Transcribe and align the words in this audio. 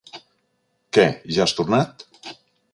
Què, 0.97 1.05
ja 1.37 1.45
has 1.47 1.55
tornat? 1.61 2.07